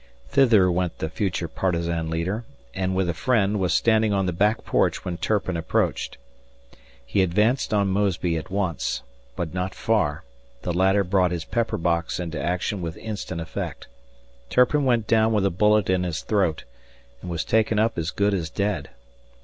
Thither 0.29 0.71
went 0.71 0.97
the 0.97 1.11
future 1.11 1.47
partisan 1.47 2.09
leader, 2.09 2.43
and, 2.73 2.95
with 2.95 3.07
a 3.07 3.13
friend, 3.13 3.59
was 3.59 3.71
standing 3.71 4.11
on 4.13 4.25
the 4.25 4.33
back 4.33 4.65
porch 4.65 5.05
when 5.05 5.17
Turpin 5.17 5.55
approached. 5.55 6.17
He 7.05 7.21
advanced 7.21 7.71
on 7.71 7.89
Mosby 7.89 8.35
at 8.35 8.49
once 8.49 9.03
but 9.35 9.53
not 9.53 9.75
far; 9.75 10.23
the 10.63 10.73
latter 10.73 11.03
brought 11.03 11.29
his 11.29 11.45
pepper 11.45 11.77
box 11.77 12.19
into 12.19 12.41
action 12.41 12.81
with 12.81 12.97
instant 12.97 13.41
effect. 13.41 13.85
Turpin 14.49 14.85
went 14.85 15.05
down 15.05 15.33
with 15.33 15.45
a 15.45 15.51
bullet 15.51 15.87
in 15.87 16.01
his 16.01 16.21
throat, 16.23 16.63
and 17.21 17.29
was 17.29 17.43
taken 17.45 17.77
up 17.77 17.95
as 17.95 18.09
good 18.09 18.33
as 18.33 18.49
dead. 18.49 18.89